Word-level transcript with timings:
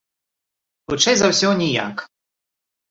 Хутчэй 0.87 1.15
за 1.21 1.31
ўсё, 1.35 1.49
ніяк. 1.61 2.07